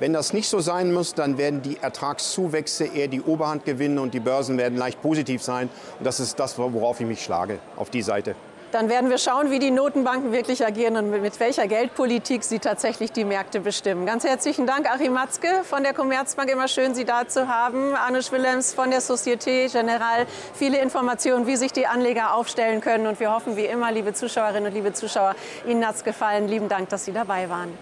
Wenn 0.00 0.12
das 0.12 0.32
nicht 0.32 0.48
so 0.48 0.60
sein 0.60 0.92
muss, 0.92 1.14
dann 1.14 1.38
werden 1.38 1.60
die 1.60 1.78
Ertragszuwächse 1.78 2.84
eher 2.84 3.08
die 3.08 3.20
Oberhand 3.20 3.64
gewinnen 3.64 3.98
und 3.98 4.14
die 4.14 4.20
Börsen 4.20 4.56
werden 4.56 4.78
leicht 4.78 5.02
positiv 5.02 5.42
sein. 5.42 5.68
Und 5.98 6.06
das 6.06 6.20
ist 6.20 6.38
das, 6.38 6.56
worauf 6.56 7.00
ich 7.00 7.06
mich 7.06 7.22
schlage, 7.22 7.58
auf 7.76 7.90
die 7.90 8.02
Seite. 8.02 8.36
Dann 8.70 8.90
werden 8.90 9.08
wir 9.08 9.16
schauen, 9.16 9.50
wie 9.50 9.58
die 9.58 9.70
Notenbanken 9.70 10.30
wirklich 10.30 10.64
agieren 10.64 10.96
und 10.98 11.10
mit 11.22 11.40
welcher 11.40 11.66
Geldpolitik 11.66 12.44
sie 12.44 12.58
tatsächlich 12.58 13.10
die 13.10 13.24
Märkte 13.24 13.60
bestimmen. 13.60 14.04
Ganz 14.04 14.24
herzlichen 14.24 14.66
Dank, 14.66 14.88
Achim 14.92 15.14
Matzke 15.14 15.48
von 15.64 15.82
der 15.82 15.94
Commerzbank. 15.94 16.50
Immer 16.50 16.68
schön, 16.68 16.94
Sie 16.94 17.06
da 17.06 17.26
zu 17.26 17.48
haben. 17.48 17.94
Anusch 17.94 18.30
Willems 18.30 18.74
von 18.74 18.90
der 18.90 19.00
Societe 19.00 19.68
Generale. 19.72 20.26
Viele 20.52 20.78
Informationen, 20.80 21.46
wie 21.46 21.56
sich 21.56 21.72
die 21.72 21.86
Anleger 21.86 22.34
aufstellen 22.34 22.82
können. 22.82 23.06
Und 23.06 23.18
wir 23.20 23.32
hoffen, 23.32 23.56
wie 23.56 23.64
immer, 23.64 23.90
liebe 23.90 24.12
Zuschauerinnen 24.12 24.66
und 24.66 24.74
liebe 24.74 24.92
Zuschauer, 24.92 25.34
Ihnen 25.66 25.86
hat 25.86 25.96
es 25.96 26.04
gefallen. 26.04 26.46
Lieben 26.46 26.68
Dank, 26.68 26.90
dass 26.90 27.06
Sie 27.06 27.12
dabei 27.12 27.48
waren. 27.48 27.72